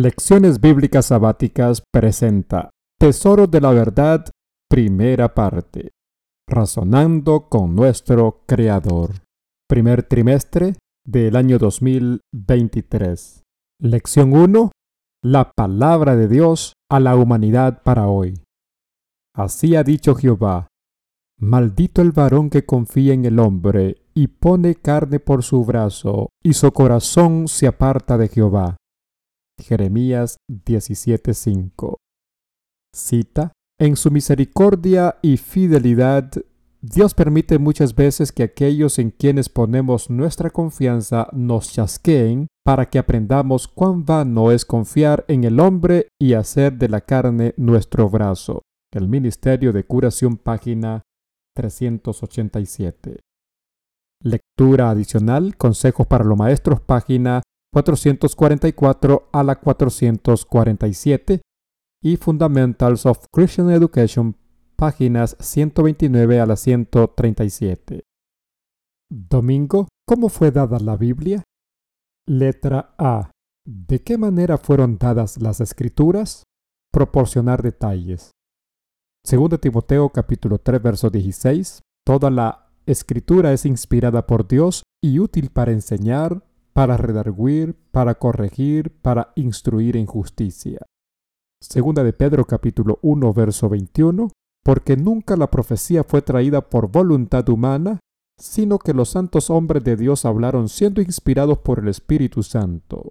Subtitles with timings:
[0.00, 4.30] Lecciones Bíblicas Sabáticas presenta Tesoro de la Verdad,
[4.70, 5.90] primera parte.
[6.48, 9.24] Razonando con nuestro Creador.
[9.68, 13.42] Primer trimestre del año 2023.
[13.80, 14.70] Lección 1.
[15.24, 18.40] La palabra de Dios a la humanidad para hoy.
[19.34, 20.68] Así ha dicho Jehová.
[21.40, 26.52] Maldito el varón que confía en el hombre y pone carne por su brazo, y
[26.52, 28.77] su corazón se aparta de Jehová.
[29.58, 31.96] Jeremías 17:5.
[32.94, 36.30] Cita, en su misericordia y fidelidad,
[36.80, 42.98] Dios permite muchas veces que aquellos en quienes ponemos nuestra confianza nos chasqueen para que
[42.98, 48.62] aprendamos cuán vano es confiar en el hombre y hacer de la carne nuestro brazo.
[48.92, 51.02] El Ministerio de Curación, página
[51.56, 53.20] 387.
[54.22, 61.42] Lectura adicional, Consejos para los Maestros, página 444 a la 447
[62.02, 64.36] y Fundamentals of Christian Education,
[64.76, 68.04] páginas 129 a la 137.
[69.10, 71.42] Domingo, ¿cómo fue dada la Biblia?
[72.26, 73.30] Letra A.
[73.66, 76.44] ¿De qué manera fueron dadas las escrituras?
[76.92, 78.32] Proporcionar detalles.
[79.24, 81.82] Segundo Timoteo capítulo 3 verso 16.
[82.06, 86.42] Toda la escritura es inspirada por Dios y útil para enseñar,
[86.78, 90.78] para redarguir, para corregir, para instruir en justicia.
[91.60, 94.30] Segunda de Pedro capítulo 1 verso 21,
[94.62, 97.98] porque nunca la profecía fue traída por voluntad humana,
[98.38, 103.10] sino que los santos hombres de Dios hablaron siendo inspirados por el Espíritu Santo.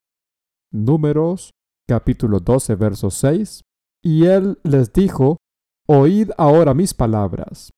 [0.72, 1.52] Números
[1.90, 3.64] capítulo 12 verso 6,
[4.02, 5.36] y él les dijo,
[5.90, 7.72] Oíd ahora mis palabras.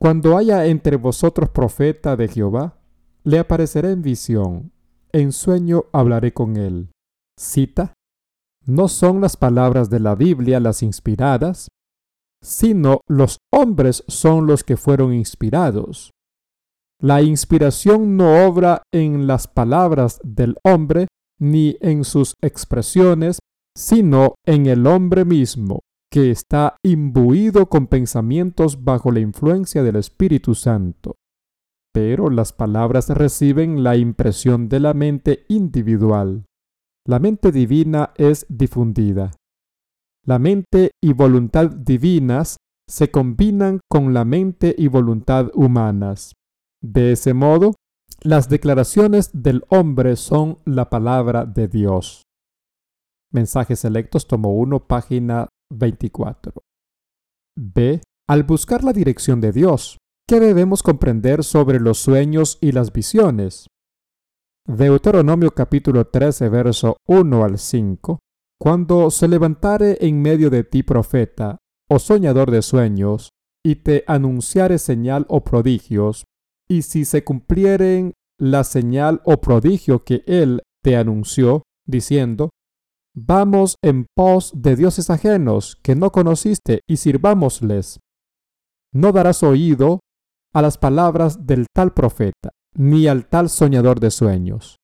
[0.00, 2.78] Cuando haya entre vosotros profeta de Jehová,
[3.24, 4.72] le apareceré en visión,
[5.12, 6.90] en sueño hablaré con él.
[7.38, 7.94] Cita.
[8.64, 11.68] No son las palabras de la Biblia las inspiradas,
[12.42, 16.10] sino los hombres son los que fueron inspirados.
[17.00, 21.08] La inspiración no obra en las palabras del hombre
[21.40, 23.38] ni en sus expresiones,
[23.76, 25.80] sino en el hombre mismo,
[26.10, 31.16] que está imbuido con pensamientos bajo la influencia del Espíritu Santo
[31.92, 36.46] pero las palabras reciben la impresión de la mente individual.
[37.06, 39.32] La mente divina es difundida.
[40.24, 42.56] La mente y voluntad divinas
[42.88, 46.32] se combinan con la mente y voluntad humanas.
[46.80, 47.74] De ese modo,
[48.22, 52.22] las declaraciones del hombre son la palabra de Dios.
[53.32, 56.52] Mensajes selectos, tomo 1, página 24.
[57.56, 58.00] B.
[58.28, 63.66] Al buscar la dirección de Dios, ¿Qué debemos comprender sobre los sueños y las visiones?
[64.66, 68.18] Deuteronomio capítulo 13, verso 1 al 5.
[68.58, 71.58] Cuando se levantare en medio de ti profeta
[71.90, 73.30] o soñador de sueños,
[73.64, 76.24] y te anunciare señal o prodigios,
[76.68, 82.50] y si se cumplieren la señal o prodigio que él te anunció, diciendo,
[83.14, 88.00] Vamos en pos de dioses ajenos que no conociste y sirvámosles.
[88.94, 90.00] No darás oído
[90.52, 94.76] a las palabras del tal profeta, ni al tal soñador de sueños.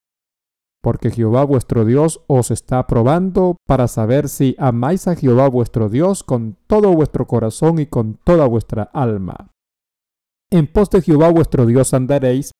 [0.82, 6.22] Porque Jehová vuestro Dios os está probando para saber si amáis a Jehová vuestro Dios
[6.22, 9.50] con todo vuestro corazón y con toda vuestra alma.
[10.50, 12.52] En pos de Jehová vuestro Dios andaréis,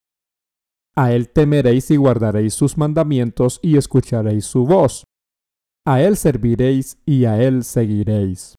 [0.96, 5.04] a él temeréis y guardaréis sus mandamientos y escucharéis su voz.
[5.86, 8.56] A él serviréis y a él seguiréis.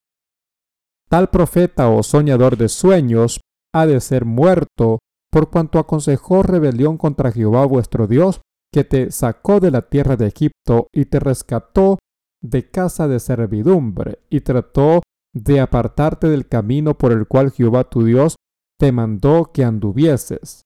[1.10, 3.42] Tal profeta o soñador de sueños
[3.74, 5.00] ha de ser muerto,
[5.31, 8.41] por cuanto aconsejó rebelión contra Jehová vuestro Dios,
[8.74, 12.00] que te sacó de la tierra de Egipto y te rescató
[12.41, 15.02] de casa de servidumbre, y trató
[15.34, 18.35] de apartarte del camino por el cual Jehová tu Dios
[18.80, 20.63] te mandó que anduvieses,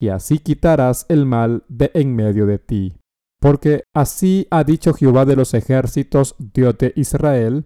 [0.00, 2.96] y así quitarás el mal de en medio de ti.
[3.40, 7.64] Porque así ha dicho Jehová de los ejércitos, Dios de Israel,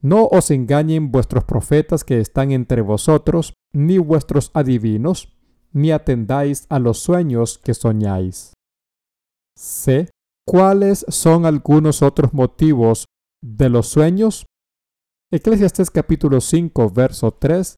[0.00, 5.36] no os engañen vuestros profetas que están entre vosotros, ni vuestros adivinos,
[5.72, 8.54] ni atendáis a los sueños que soñáis.
[9.56, 10.08] C.
[10.46, 13.06] ¿Cuáles son algunos otros motivos
[13.42, 14.46] de los sueños?
[15.30, 17.76] Eclesiastes capítulo 5, verso 3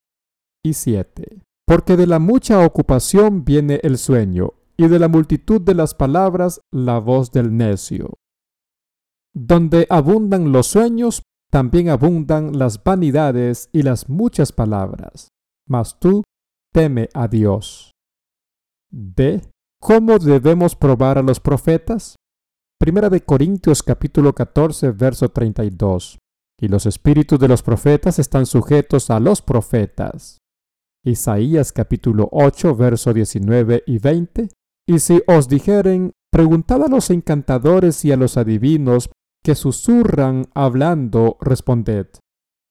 [0.64, 1.42] y 7.
[1.66, 6.60] Porque de la mucha ocupación viene el sueño, y de la multitud de las palabras
[6.72, 8.18] la voz del necio.
[9.34, 15.28] Donde abundan los sueños, también abundan las vanidades y las muchas palabras.
[15.68, 16.22] Mas tú
[16.72, 17.90] teme a Dios.
[18.90, 19.42] D.
[19.80, 22.16] ¿Cómo debemos probar a los profetas?
[22.78, 26.18] Primera de Corintios capítulo 14, verso 32.
[26.60, 30.38] Y los espíritus de los profetas están sujetos a los profetas.
[31.04, 34.48] Isaías capítulo 8, verso 19 y 20.
[34.86, 39.10] Y si os dijeren, preguntad a los encantadores y a los adivinos
[39.42, 42.08] que susurran hablando, responded.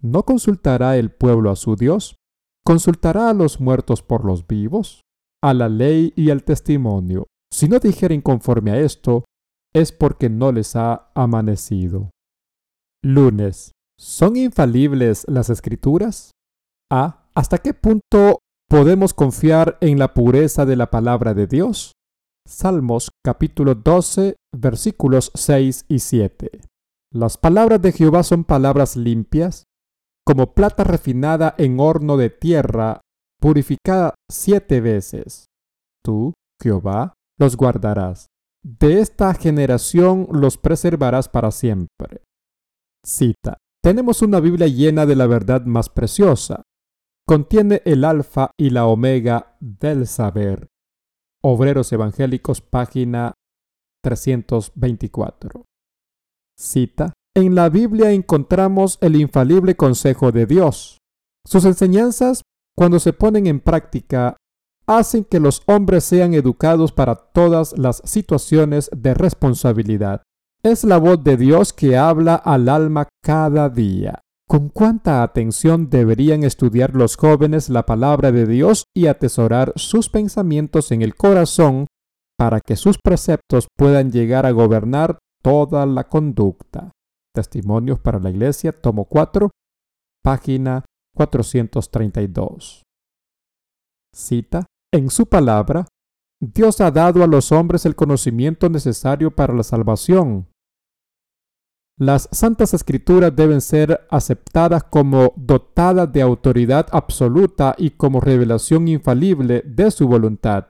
[0.01, 2.15] ¿No consultará el pueblo a su Dios?
[2.63, 5.01] ¿Consultará a los muertos por los vivos?
[5.41, 7.27] A la ley y al testimonio.
[7.51, 9.25] Si no dijeren conforme a esto,
[9.73, 12.11] es porque no les ha amanecido.
[13.03, 13.71] Lunes.
[13.97, 16.31] ¿Son infalibles las escrituras?
[16.91, 17.29] A.
[17.35, 18.39] ¿Hasta qué punto
[18.69, 21.93] podemos confiar en la pureza de la palabra de Dios?
[22.49, 26.49] Salmos capítulo 12 versículos 6 y 7.
[27.13, 29.65] Las palabras de Jehová son palabras limpias,
[30.25, 33.01] como plata refinada en horno de tierra,
[33.39, 35.45] purificada siete veces.
[36.03, 38.29] Tú, Jehová, los guardarás.
[38.63, 42.23] De esta generación los preservarás para siempre.
[43.05, 43.57] Cita.
[43.83, 46.63] Tenemos una Biblia llena de la verdad más preciosa.
[47.27, 50.68] Contiene el alfa y la omega del saber.
[51.41, 53.33] Obreros Evangélicos, página
[54.03, 55.65] 324.
[56.57, 57.13] Cita.
[57.33, 60.97] En la Biblia encontramos el infalible consejo de Dios.
[61.45, 62.41] Sus enseñanzas,
[62.75, 64.35] cuando se ponen en práctica,
[64.85, 70.23] hacen que los hombres sean educados para todas las situaciones de responsabilidad.
[70.61, 74.19] Es la voz de Dios que habla al alma cada día.
[74.49, 80.91] Con cuánta atención deberían estudiar los jóvenes la palabra de Dios y atesorar sus pensamientos
[80.91, 81.85] en el corazón
[82.35, 86.91] para que sus preceptos puedan llegar a gobernar toda la conducta.
[87.31, 89.51] Testimonios para la Iglesia, tomo 4,
[90.23, 90.83] página
[91.15, 92.81] 432.
[94.15, 95.85] Cita en su palabra,
[96.41, 100.48] Dios ha dado a los hombres el conocimiento necesario para la salvación.
[101.99, 109.63] Las santas escrituras deben ser aceptadas como dotadas de autoridad absoluta y como revelación infalible
[109.65, 110.67] de su voluntad.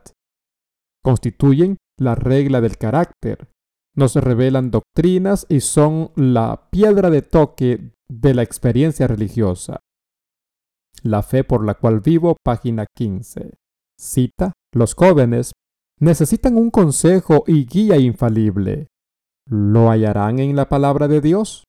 [1.04, 3.48] Constituyen la regla del carácter,
[3.96, 9.82] nos revelan doctrinas y son la piedra de toque de la experiencia religiosa.
[11.04, 13.54] La fe por la cual vivo, página 15.
[14.00, 15.52] Cita, los jóvenes
[16.00, 18.88] necesitan un consejo y guía infalible.
[19.50, 21.64] ¿Lo hallarán en la palabra de Dios?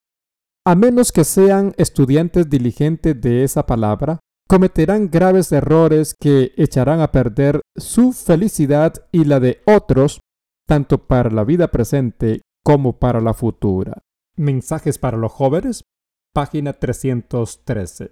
[0.67, 7.11] A menos que sean estudiantes diligentes de esa palabra, cometerán graves errores que echarán a
[7.11, 10.21] perder su felicidad y la de otros,
[10.67, 14.03] tanto para la vida presente como para la futura.
[14.37, 15.83] Mensajes para los jóvenes,
[16.35, 18.11] página 313.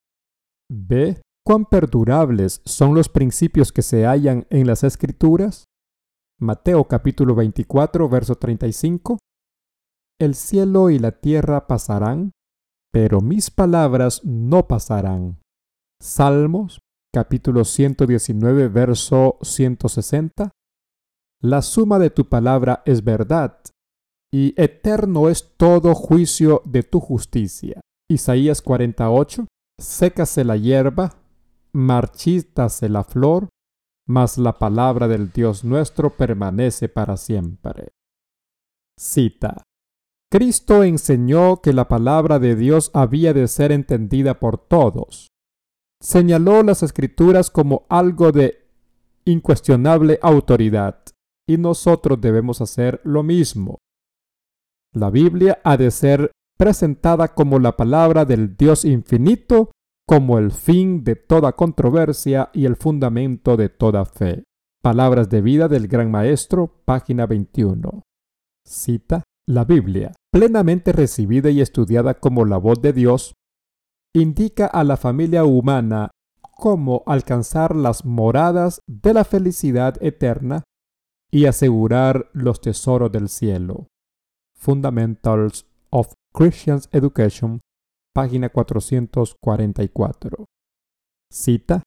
[0.71, 5.65] B cuán perdurables son los principios que se hallan en las Escrituras?
[6.41, 9.19] Mateo capítulo 24, verso 35.
[10.21, 12.33] El cielo y la tierra pasarán,
[12.93, 15.39] pero mis palabras no pasarán.
[16.01, 16.81] Salmos
[17.15, 20.51] capítulo 119, verso 160.
[21.41, 23.61] La suma de tu palabra es verdad,
[24.33, 27.81] y eterno es todo juicio de tu justicia.
[28.11, 29.47] Isaías 48.
[29.81, 31.15] Sécase la hierba,
[31.73, 33.49] marchítase la flor,
[34.09, 37.93] mas la palabra del Dios nuestro permanece para siempre.
[38.99, 39.63] Cita.
[40.31, 45.29] Cristo enseñó que la palabra de Dios había de ser entendida por todos.
[46.03, 48.67] Señaló las escrituras como algo de
[49.25, 51.03] incuestionable autoridad,
[51.49, 53.79] y nosotros debemos hacer lo mismo.
[54.95, 59.71] La Biblia ha de ser presentada como la palabra del Dios infinito
[60.07, 64.45] como el fin de toda controversia y el fundamento de toda fe.
[64.83, 68.03] Palabras de vida del Gran Maestro, página 21.
[68.67, 73.33] Cita la Biblia, plenamente recibida y estudiada como la voz de Dios,
[74.15, 76.11] indica a la familia humana
[76.43, 80.65] cómo alcanzar las moradas de la felicidad eterna
[81.31, 83.87] y asegurar los tesoros del cielo.
[84.55, 87.61] Fundamentals of Christian Education,
[88.15, 90.45] página 444.
[91.33, 91.83] Cita.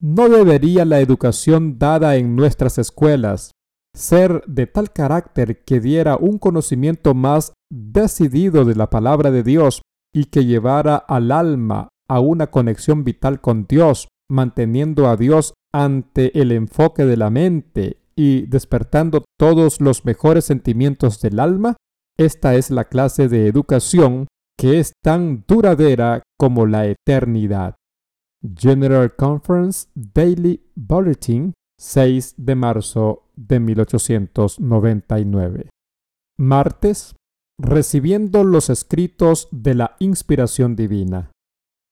[0.00, 3.52] No debería la educación dada en nuestras escuelas
[3.94, 9.82] ser de tal carácter que diera un conocimiento más decidido de la palabra de Dios
[10.14, 16.40] y que llevara al alma a una conexión vital con Dios, manteniendo a Dios ante
[16.40, 21.76] el enfoque de la mente y despertando todos los mejores sentimientos del alma?
[22.18, 24.26] Esta es la clase de educación
[24.58, 27.76] que es tan duradera como la eternidad.
[28.42, 35.70] General Conference Daily Bulletin, 6 de marzo de 1899.
[36.38, 37.14] Martes.
[37.60, 41.32] Recibiendo los escritos de la inspiración divina.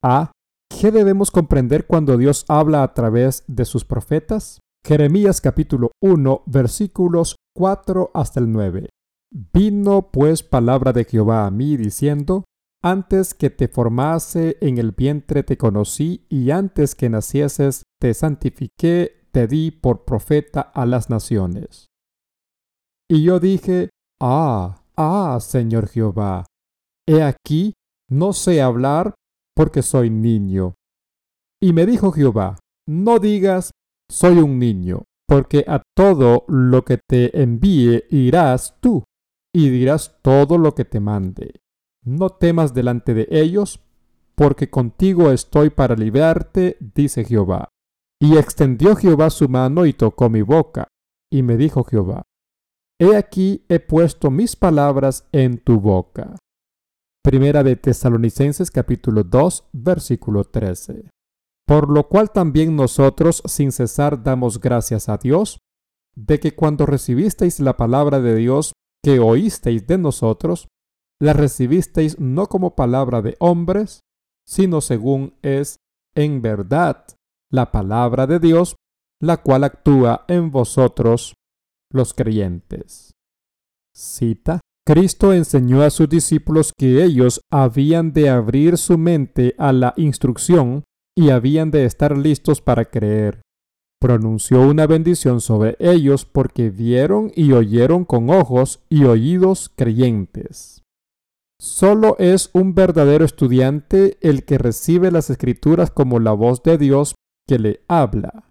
[0.05, 0.31] A.
[0.69, 4.61] ¿Qué debemos comprender cuando Dios habla a través de sus profetas?
[4.87, 8.89] Jeremías capítulo 1 versículos 4 hasta el 9.
[9.53, 12.45] Vino pues palabra de Jehová a mí diciendo,
[12.85, 19.26] antes que te formase en el vientre te conocí y antes que nacieses te santifiqué,
[19.37, 21.89] te di por profeta a las naciones.
[23.07, 26.47] Y yo dije, Ah, ah, Señor Jehová,
[27.07, 27.75] he aquí,
[28.09, 29.13] no sé hablar
[29.55, 30.77] porque soy niño.
[31.61, 33.73] Y me dijo Jehová, no digas,
[34.11, 39.05] soy un niño, porque a todo lo que te envíe irás tú,
[39.55, 41.61] y dirás todo lo que te mande.
[42.07, 43.85] No temas delante de ellos,
[44.35, 47.69] porque contigo estoy para librarte, dice Jehová.
[48.21, 50.89] Y extendió Jehová su mano y tocó mi boca,
[51.31, 52.23] y me dijo Jehová,
[52.99, 56.37] He aquí he puesto mis palabras en tu boca.
[57.23, 61.11] Primera de Tesalonicenses capítulo 2 versículo 13.
[61.67, 65.59] Por lo cual también nosotros sin cesar damos gracias a Dios,
[66.15, 68.73] de que cuando recibisteis la palabra de Dios
[69.05, 70.69] que oísteis de nosotros,
[71.21, 74.01] la recibisteis no como palabra de hombres,
[74.47, 75.77] sino según es
[76.15, 77.05] en verdad
[77.51, 78.77] la palabra de Dios,
[79.21, 81.35] la cual actúa en vosotros
[81.91, 83.15] los creyentes.
[83.95, 84.61] Cita.
[84.87, 90.85] Cristo enseñó a sus discípulos que ellos habían de abrir su mente a la instrucción
[91.17, 93.41] y habían de estar listos para creer.
[94.01, 100.83] Pronunció una bendición sobre ellos porque vieron y oyeron con ojos y oídos creyentes.
[101.59, 107.16] Solo es un verdadero estudiante el que recibe las escrituras como la voz de Dios
[107.47, 108.45] que le habla.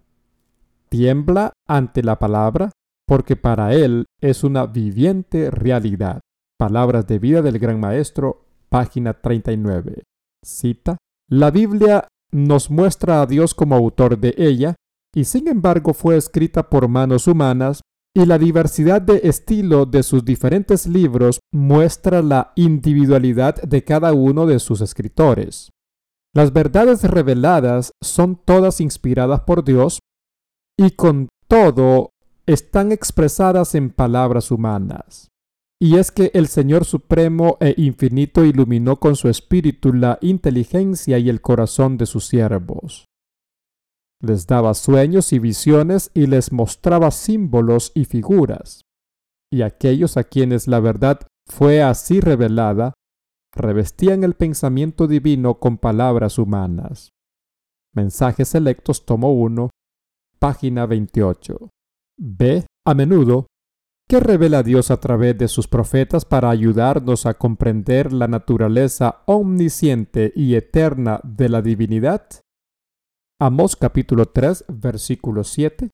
[0.88, 2.70] Tiembla ante la palabra
[3.06, 6.20] porque para él es una viviente realidad.
[6.58, 10.02] Palabras de vida del Gran Maestro, página 39.
[10.44, 10.96] Cita.
[11.28, 14.74] La Biblia nos muestra a Dios como autor de ella,
[15.14, 17.80] y sin embargo fue escrita por manos humanas,
[18.14, 24.46] y la diversidad de estilo de sus diferentes libros muestra la individualidad de cada uno
[24.46, 25.70] de sus escritores.
[26.36, 30.00] Las verdades reveladas son todas inspiradas por Dios,
[30.78, 32.10] y con todo
[32.44, 35.28] están expresadas en palabras humanas.
[35.80, 41.30] Y es que el Señor Supremo e Infinito iluminó con su espíritu la inteligencia y
[41.30, 43.06] el corazón de sus siervos.
[44.20, 48.82] Les daba sueños y visiones y les mostraba símbolos y figuras.
[49.50, 52.92] Y aquellos a quienes la verdad fue así revelada,
[53.56, 57.10] revestían el pensamiento divino con palabras humanas.
[57.94, 59.70] Mensajes selectos, tomo 1,
[60.38, 61.70] página 28.
[62.18, 62.66] B.
[62.86, 63.46] A menudo,
[64.08, 70.32] ¿qué revela Dios a través de sus profetas para ayudarnos a comprender la naturaleza omnisciente
[70.36, 72.28] y eterna de la divinidad?
[73.40, 75.90] Amós capítulo 3, versículo 7.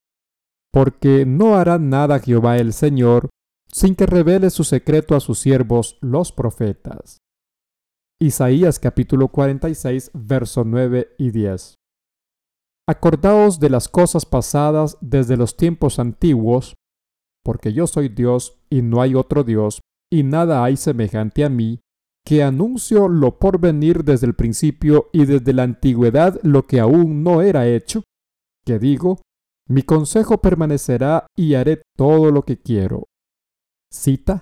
[0.71, 3.29] Porque no hará nada Jehová el Señor
[3.73, 7.22] sin que revele su secreto a sus siervos los profetas.
[8.23, 11.75] Isaías capítulo 46, verso 9 y 10.
[12.87, 16.75] Acordaos de las cosas pasadas desde los tiempos antiguos,
[17.43, 21.81] porque yo soy Dios y no hay otro Dios, y nada hay semejante a mí,
[22.25, 27.23] que anuncio lo por venir desde el principio y desde la antigüedad lo que aún
[27.23, 28.03] no era hecho,
[28.63, 29.19] que digo,
[29.67, 33.03] mi consejo permanecerá y haré todo lo que quiero.
[33.91, 34.41] Cita.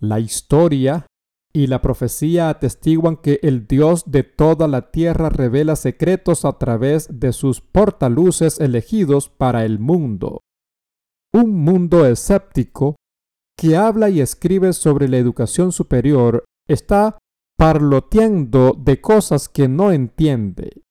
[0.00, 1.04] La historia
[1.52, 7.08] y la profecía atestiguan que el Dios de toda la tierra revela secretos a través
[7.20, 10.42] de sus portaluces elegidos para el mundo.
[11.32, 12.96] Un mundo escéptico
[13.56, 17.18] que habla y escribe sobre la educación superior está
[17.58, 20.82] parloteando de cosas que no entiende.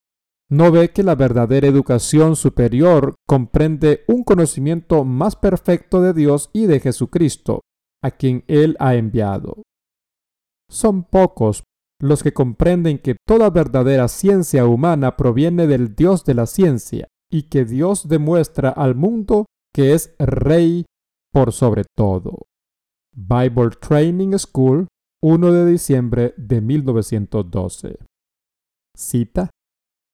[0.50, 6.66] No ve que la verdadera educación superior comprende un conocimiento más perfecto de Dios y
[6.66, 7.60] de Jesucristo,
[8.02, 9.62] a quien Él ha enviado.
[10.70, 11.62] Son pocos
[12.00, 17.44] los que comprenden que toda verdadera ciencia humana proviene del Dios de la ciencia y
[17.44, 20.86] que Dios demuestra al mundo que es rey
[21.32, 22.46] por sobre todo.
[23.14, 24.86] Bible Training School,
[25.22, 27.98] 1 de diciembre de 1912.
[28.96, 29.50] Cita.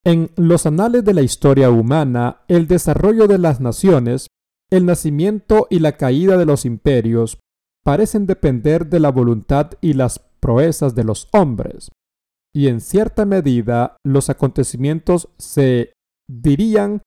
[0.07, 4.27] En los anales de la historia humana, el desarrollo de las naciones,
[4.71, 7.39] el nacimiento y la caída de los imperios
[7.85, 11.91] parecen depender de la voluntad y las proezas de los hombres,
[12.55, 15.95] y en cierta medida los acontecimientos se
[16.31, 17.01] dirían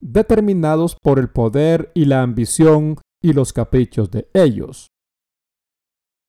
[0.00, 4.88] determinados por el poder y la ambición y los caprichos de ellos.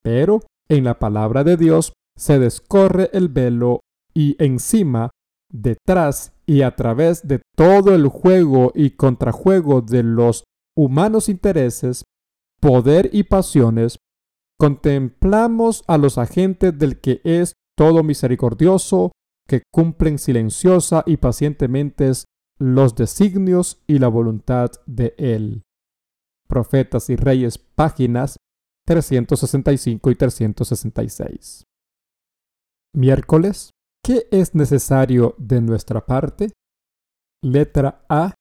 [0.04, 3.80] Pero en la palabra de Dios se descorre el velo
[4.14, 5.08] y encima,
[5.50, 10.44] detrás y a través de todo el juego y contrajuego de los
[10.76, 12.04] humanos intereses,
[12.60, 13.96] poder y pasiones,
[14.60, 19.10] contemplamos a los agentes del que es todo misericordioso,
[19.48, 22.12] que cumplen silenciosa y pacientemente
[22.58, 25.62] los designios y la voluntad de Él.
[26.46, 28.36] Profetas y Reyes, páginas
[28.86, 31.64] 365 y 366.
[32.94, 33.70] Miércoles.
[34.04, 36.52] ¿Qué es necesario de nuestra parte?
[37.42, 38.34] Letra A.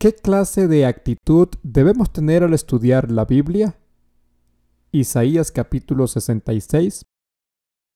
[0.00, 3.78] ¿Qué clase de actitud debemos tener al estudiar la Biblia?
[4.94, 7.06] Isaías capítulo 66,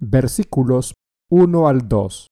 [0.01, 0.95] versículos
[1.31, 2.29] 1 al 2.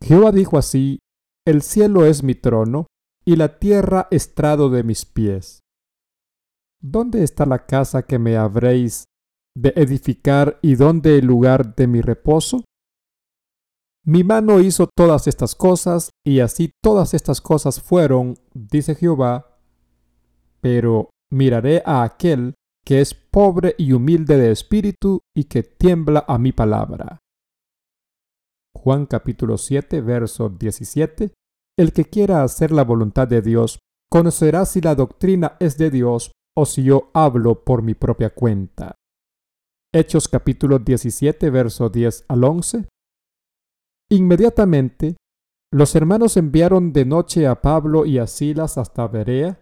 [0.00, 1.00] Jehová dijo así,
[1.44, 2.86] El cielo es mi trono,
[3.26, 5.58] y la tierra estrado de mis pies.
[6.80, 9.06] ¿Dónde está la casa que me habréis
[9.56, 12.62] de edificar y dónde el lugar de mi reposo?
[14.06, 19.58] Mi mano hizo todas estas cosas, y así todas estas cosas fueron, dice Jehová,
[20.60, 22.54] pero miraré a aquel
[22.84, 27.20] que es pobre y humilde de espíritu y que tiembla a mi palabra.
[28.76, 31.32] Juan capítulo 7, verso 17.
[31.78, 33.78] El que quiera hacer la voluntad de Dios,
[34.10, 38.94] conocerá si la doctrina es de Dios o si yo hablo por mi propia cuenta.
[39.92, 42.88] Hechos capítulo 17, verso 10 al 11.
[44.10, 45.16] Inmediatamente,
[45.72, 49.60] los hermanos enviaron de noche a Pablo y a Silas hasta Berea,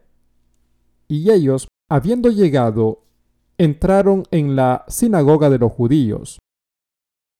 [1.08, 3.04] y ellos, habiendo llegado,
[3.62, 6.38] entraron en la sinagoga de los judíos.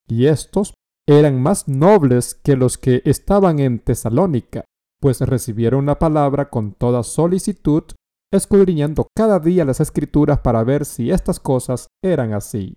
[0.08, 0.74] Y estos
[1.08, 4.64] eran más nobles que los que estaban en Tesalónica,
[5.00, 7.84] pues recibieron la palabra con toda solicitud,
[8.32, 12.76] escudriñando cada día las escrituras para ver si estas cosas eran así.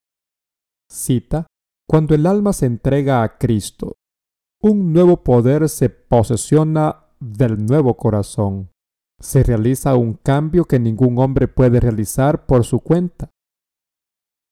[0.92, 1.46] Cita,
[1.88, 3.94] cuando el alma se entrega a Cristo,
[4.62, 8.72] un nuevo poder se posesiona del nuevo corazón.
[9.22, 13.30] Se realiza un cambio que ningún hombre puede realizar por su cuenta.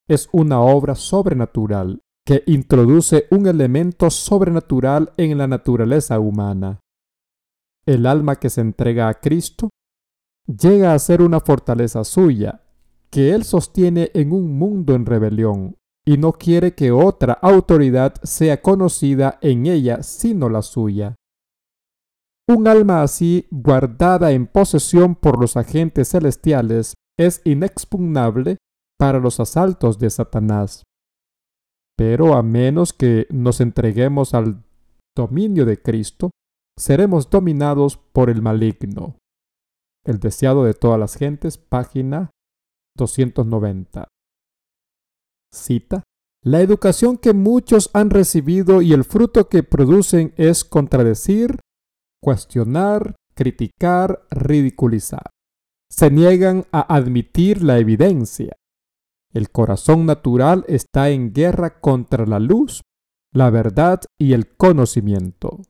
[0.07, 6.79] Es una obra sobrenatural que introduce un elemento sobrenatural en la naturaleza humana.
[7.85, 9.69] El alma que se entrega a Cristo
[10.47, 12.63] llega a ser una fortaleza suya,
[13.09, 18.61] que Él sostiene en un mundo en rebelión, y no quiere que otra autoridad sea
[18.61, 21.15] conocida en ella sino la suya.
[22.47, 28.57] Un alma así, guardada en posesión por los agentes celestiales, es inexpugnable
[29.03, 30.83] para los asaltos de Satanás.
[31.97, 34.63] Pero a menos que nos entreguemos al
[35.13, 36.31] dominio de Cristo,
[36.79, 39.17] seremos dominados por el maligno.
[40.05, 42.31] El deseado de todas las gentes, página
[42.95, 44.07] 290.
[45.53, 46.03] Cita.
[46.41, 51.59] La educación que muchos han recibido y el fruto que producen es contradecir,
[52.21, 55.29] cuestionar, criticar, ridiculizar.
[55.91, 58.55] Se niegan a admitir la evidencia.
[59.33, 62.81] El corazón natural está en guerra contra la luz,
[63.33, 65.61] la verdad y el conocimiento.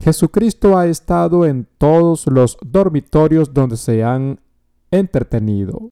[0.00, 4.40] Jesucristo ha estado en todos los dormitorios donde se han
[4.90, 5.90] entretenido.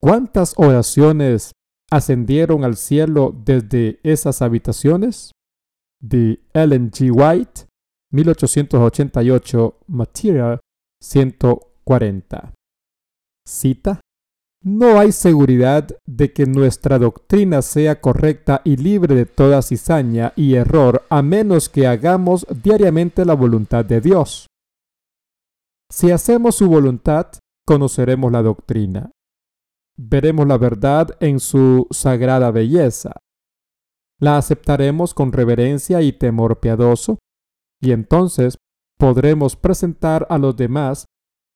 [0.00, 1.52] ¿Cuántas oraciones
[1.90, 5.32] ascendieron al cielo desde esas habitaciones?
[6.00, 7.10] De Ellen G.
[7.12, 7.66] White,
[8.12, 10.60] 1888, Material
[11.00, 12.54] 140.
[13.46, 14.00] Cita
[14.62, 20.54] no hay seguridad de que nuestra doctrina sea correcta y libre de toda cizaña y
[20.54, 24.46] error a menos que hagamos diariamente la voluntad de Dios.
[25.90, 27.26] Si hacemos su voluntad,
[27.66, 29.10] conoceremos la doctrina.
[29.98, 33.16] Veremos la verdad en su sagrada belleza.
[34.20, 37.18] La aceptaremos con reverencia y temor piadoso,
[37.80, 38.56] y entonces
[38.96, 41.06] podremos presentar a los demás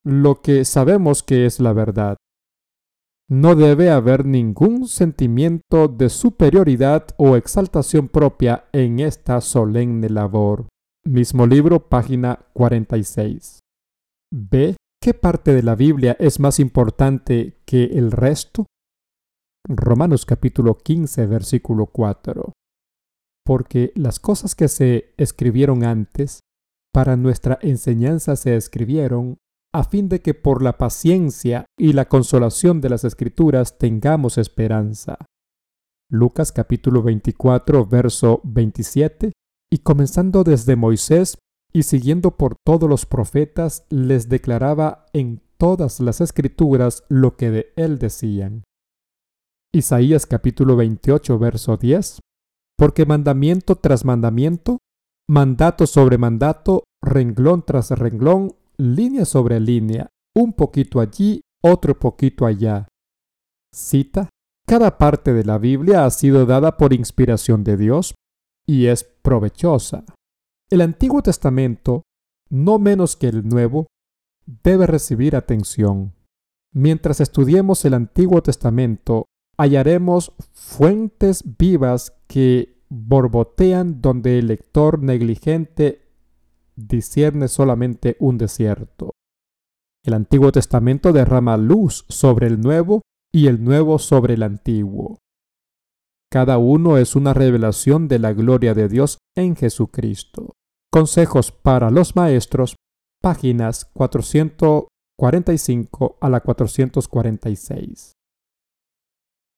[0.05, 2.17] lo que sabemos que es la verdad.
[3.29, 10.69] No debe haber ningún sentimiento de superioridad o exaltación propia en esta solemne labor.
[11.05, 13.59] Mismo libro, página 46.
[14.33, 14.77] B.
[15.03, 18.67] ¿Qué parte de la Biblia es más importante que el resto?
[19.69, 22.53] Romanos capítulo 15, versículo 4.
[23.45, 26.41] Porque las cosas que se escribieron antes,
[26.93, 29.39] para nuestra enseñanza se escribieron,
[29.75, 35.19] a fin de que por la paciencia y la consolación de las Escrituras tengamos esperanza.
[36.11, 39.33] Lucas capítulo 24, verso 27,
[39.73, 41.39] y comenzando desde Moisés
[41.73, 47.73] y siguiendo por todos los profetas, les declaraba en todas las escrituras lo que de
[47.77, 48.65] él decían.
[49.75, 52.21] Isaías capítulo 28, verso 10.
[52.79, 54.79] Porque mandamiento tras mandamiento,
[55.29, 62.89] mandato sobre mandato, renglón tras renglón, línea sobre línea, un poquito allí, otro poquito allá.
[63.75, 64.29] Cita.
[64.67, 68.15] Cada parte de la Biblia ha sido dada por inspiración de Dios
[68.67, 70.05] y es provechosa.
[70.71, 72.03] El Antiguo Testamento,
[72.51, 73.87] no menos que el Nuevo,
[74.45, 76.15] debe recibir atención.
[76.73, 86.06] Mientras estudiemos el Antiguo Testamento, hallaremos fuentes vivas que borbotean donde el lector negligente
[86.77, 89.15] discierne solamente un desierto.
[90.05, 95.19] El Antiguo Testamento derrama luz sobre el Nuevo y el Nuevo sobre el Antiguo.
[96.31, 100.55] Cada uno es una revelación de la gloria de Dios en Jesucristo.
[100.93, 102.75] Consejos para los maestros,
[103.23, 108.13] páginas 445 a la 446.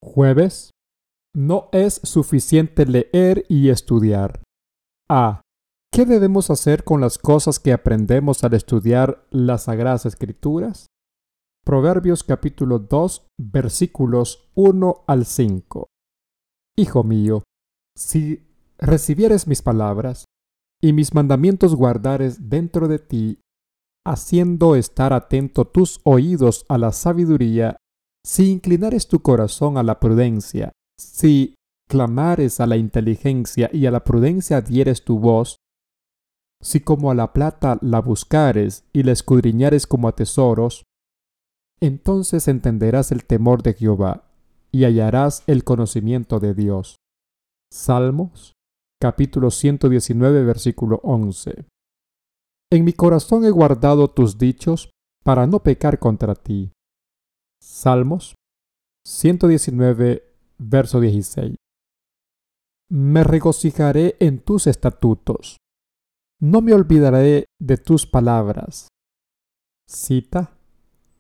[0.03, 0.73] Jueves.
[1.35, 4.43] No es suficiente leer y estudiar.
[5.09, 5.43] A.
[5.91, 10.87] ¿Qué debemos hacer con las cosas que aprendemos al estudiar las Sagradas Escrituras?
[11.65, 15.89] Proverbios capítulo 2 versículos 1 al 5.
[16.77, 17.43] Hijo mío,
[17.97, 18.47] si
[18.79, 20.25] recibieres mis palabras
[20.81, 23.41] y mis mandamientos guardares dentro de ti,
[24.07, 27.77] haciendo estar atento tus oídos a la sabiduría,
[28.25, 31.57] si inclinares tu corazón a la prudencia, si
[31.89, 35.59] clamares a la inteligencia y a la prudencia dieres tu voz,
[36.61, 40.85] si como a la plata la buscares y la escudriñares como a tesoros,
[41.81, 44.25] entonces entenderás el temor de Jehová
[44.73, 46.97] y hallarás el conocimiento de Dios.
[47.73, 48.55] Salmos
[49.01, 51.67] capítulo 119 versículo 11.
[52.71, 54.91] En mi corazón he guardado tus dichos
[55.25, 56.73] para no pecar contra ti.
[57.63, 58.35] Salmos
[59.07, 60.25] 119
[60.59, 61.57] verso 16.
[62.91, 65.59] Me regocijaré en tus estatutos.
[66.41, 68.89] No me olvidaré de tus palabras.
[69.89, 70.59] Cita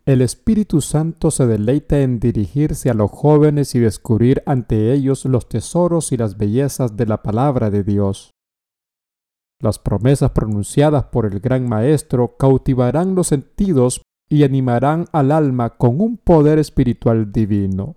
[0.09, 5.51] el Espíritu Santo se deleita en dirigirse a los jóvenes y descubrir ante ellos los
[5.51, 8.31] tesoros y las bellezas de la palabra de Dios.
[9.61, 14.01] Las promesas pronunciadas por el gran Maestro cautivarán los sentidos
[14.31, 17.97] y animarán al alma con un poder espiritual divino.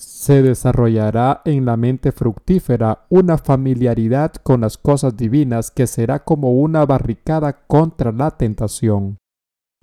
[0.00, 6.52] Se desarrollará en la mente fructífera una familiaridad con las cosas divinas que será como
[6.52, 9.18] una barricada contra la tentación.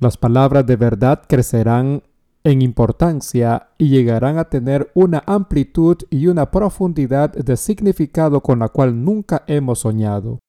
[0.02, 2.02] Las palabras de verdad crecerán
[2.44, 8.70] en importancia y llegarán a tener una amplitud y una profundidad de significado con la
[8.70, 10.40] cual nunca hemos soñado.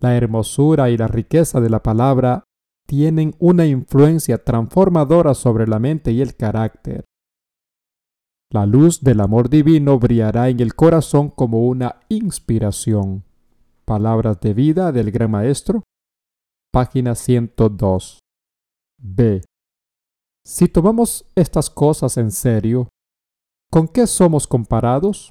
[0.00, 2.42] La hermosura y la riqueza de la palabra
[2.88, 7.04] tienen una influencia transformadora sobre la mente y el carácter.
[8.52, 13.22] La luz del amor divino brillará en el corazón como una inspiración.
[13.84, 15.84] Palabras de vida del Gran Maestro,
[16.72, 18.18] página 102.
[19.00, 19.42] B.
[20.44, 22.88] Si tomamos estas cosas en serio,
[23.70, 25.30] ¿con qué somos comparados?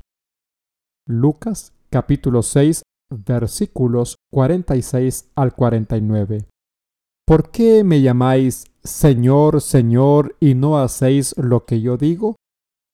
[1.05, 6.45] Lucas capítulo 6 versículos 46 al 49.
[7.25, 12.37] ¿Por qué me llamáis Señor, Señor, y no hacéis lo que yo digo?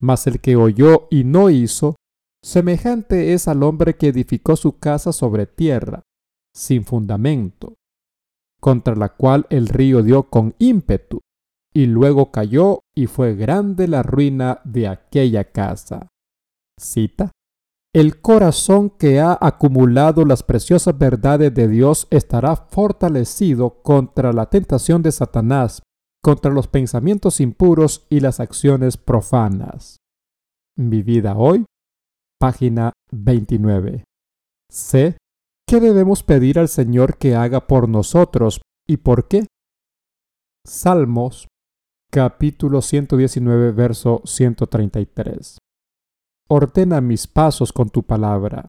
[0.00, 1.96] Mas el que oyó y no hizo,
[2.42, 6.02] semejante es al hombre que edificó su casa sobre tierra,
[6.54, 7.74] sin fundamento
[8.60, 11.20] contra la cual el río dio con ímpetu,
[11.72, 16.08] y luego cayó y fue grande la ruina de aquella casa.
[16.76, 17.30] Cita.
[17.94, 25.00] El corazón que ha acumulado las preciosas verdades de Dios estará fortalecido contra la tentación
[25.02, 25.82] de Satanás,
[26.26, 29.98] contra los pensamientos impuros y las acciones profanas.
[30.76, 31.66] Mi vida hoy,
[32.40, 34.02] página 29.
[34.68, 35.16] C.
[35.68, 39.46] ¿Qué debemos pedir al Señor que haga por nosotros y por qué?
[40.66, 41.46] Salmos
[42.10, 45.58] capítulo 119 verso 133.
[46.48, 48.66] Ordena mis pasos con tu palabra,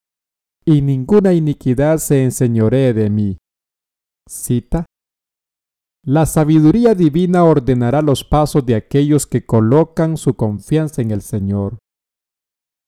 [0.64, 3.36] y ninguna iniquidad se enseñoree de mí.
[4.28, 4.86] Cita.
[6.08, 11.76] La sabiduría divina ordenará los pasos de aquellos que colocan su confianza en el Señor.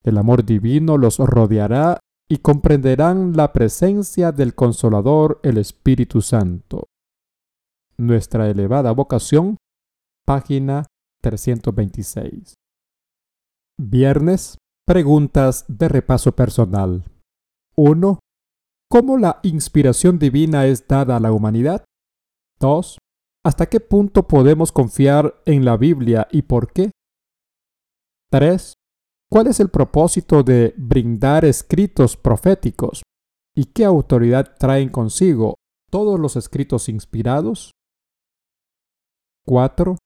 [0.03, 6.87] El amor divino los rodeará y comprenderán la presencia del Consolador, el Espíritu Santo.
[7.99, 9.59] Nuestra elevada vocación,
[10.25, 10.87] página
[11.21, 12.55] 326.
[13.77, 14.57] Viernes,
[14.87, 17.05] preguntas de repaso personal.
[17.77, 18.19] 1.
[18.89, 21.85] ¿Cómo la inspiración divina es dada a la humanidad?
[22.61, 22.97] 2.
[23.45, 26.91] ¿Hasta qué punto podemos confiar en la Biblia y por qué?
[28.31, 28.75] 3.
[29.31, 33.03] ¿Cuál es el propósito de brindar escritos proféticos?
[33.57, 35.55] ¿Y qué autoridad traen consigo
[35.91, 37.73] todos los escritos inspirados?
[39.47, 39.97] 4.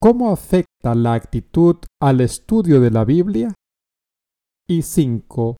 [0.00, 3.54] ¿Cómo afecta la actitud al estudio de la Biblia?
[4.66, 5.56] Y 5.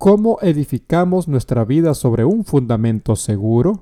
[0.00, 3.76] ¿Cómo edificamos nuestra vida sobre un fundamento seguro?